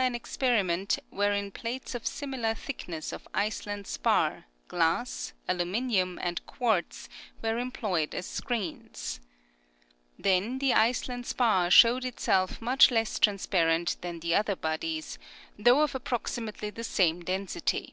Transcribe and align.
59. 0.00 0.12
an 0.14 0.14
experiment 0.14 0.98
wherein 1.10 1.50
plates 1.50 1.94
of 1.94 2.06
similar 2.06 2.54
thickness 2.54 3.12
of 3.12 3.28
Iceland 3.34 3.86
spar, 3.86 4.46
glass, 4.66 5.34
aluminium 5.46 6.18
and 6.22 6.40
quartz 6.46 7.06
were 7.42 7.58
employed 7.58 8.14
as 8.14 8.24
screens. 8.24 9.20
Then 10.18 10.58
the 10.58 10.72
Iceland 10.72 11.26
spar 11.26 11.70
showed 11.70 12.06
itself 12.06 12.62
much 12.62 12.90
less 12.90 13.18
transparent 13.18 13.98
than 14.00 14.20
the 14.20 14.34
other 14.34 14.56
bodies, 14.56 15.18
though 15.58 15.82
of 15.82 15.94
approximately 15.94 16.70
the 16.70 16.82
same 16.82 17.20
density. 17.22 17.92